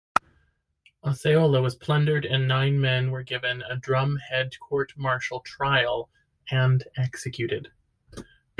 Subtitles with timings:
[1.03, 6.09] Osceola was plundered and nine men were given a drumhead court-martial trial
[6.49, 7.71] and executed.